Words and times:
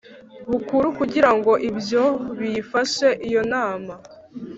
Bukuru 0.49 0.87
kugira 0.99 1.29
ngo 1.37 1.51
ibyo 1.69 2.03
biyifashe 2.39 3.07
iyo 3.27 3.41
nama 3.51 3.93